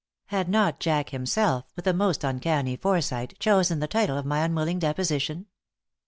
Had 0.29 0.49
not 0.49 0.79
Jack 0.79 1.09
himself, 1.11 1.65
with 1.75 1.85
a 1.85 1.93
most 1.93 2.23
uncanny 2.23 2.75
foresight, 2.75 3.35
chosen 3.37 3.81
the 3.81 3.87
title 3.87 4.17
of 4.17 4.25
my 4.25 4.39
unwilling 4.39 4.79
deposition? 4.79 5.45